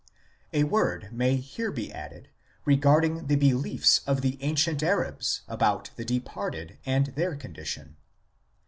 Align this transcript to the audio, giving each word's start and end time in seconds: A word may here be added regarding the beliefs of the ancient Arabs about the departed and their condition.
A 0.51 0.63
word 0.63 1.09
may 1.11 1.35
here 1.35 1.71
be 1.71 1.93
added 1.93 2.31
regarding 2.65 3.27
the 3.27 3.35
beliefs 3.35 4.01
of 4.07 4.21
the 4.21 4.39
ancient 4.41 4.81
Arabs 4.81 5.41
about 5.47 5.91
the 5.95 6.03
departed 6.05 6.79
and 6.87 7.05
their 7.13 7.35
condition. 7.35 7.97